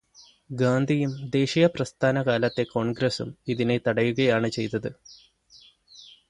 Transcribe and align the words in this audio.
ഗാന്ധിയും 0.49 1.29
ദേശീയപ്രസ്ഥാനകാലത്തെ 1.29 2.63
കോണ്ഗ്രസും 2.63 3.37
ഇതിനെ 3.47 3.79
തടയുകയാണു 3.87 4.47
ചെയ്തത്. 4.47 4.89